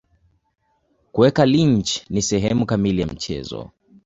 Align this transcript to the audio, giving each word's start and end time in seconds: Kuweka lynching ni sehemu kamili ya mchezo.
Kuweka 1.11 1.45
lynching 1.45 2.05
ni 2.09 2.21
sehemu 2.21 2.65
kamili 2.65 3.01
ya 3.01 3.07
mchezo. 3.07 3.71